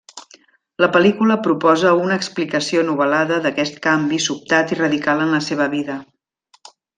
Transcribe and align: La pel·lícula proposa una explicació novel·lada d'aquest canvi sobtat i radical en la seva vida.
La 0.83 0.87
pel·lícula 0.93 1.35
proposa 1.47 1.91
una 2.05 2.17
explicació 2.21 2.83
novel·lada 2.87 3.37
d'aquest 3.45 3.77
canvi 3.87 4.19
sobtat 4.29 4.75
i 4.77 4.79
radical 4.81 5.23
en 5.27 5.37
la 5.39 5.43
seva 5.51 5.69
vida. 5.77 6.01